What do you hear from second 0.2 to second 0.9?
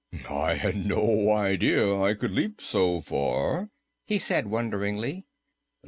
"I had